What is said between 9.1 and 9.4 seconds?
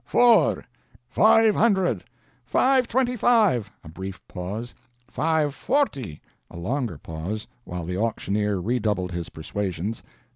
his